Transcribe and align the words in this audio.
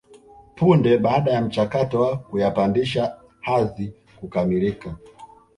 Punde 0.55 0.97
baada 0.97 1.31
ya 1.31 1.41
mchakato 1.41 2.01
wa 2.01 2.17
kuyapandisha 2.17 3.15
hadhi 3.41 3.93
kukamilika 4.19 4.97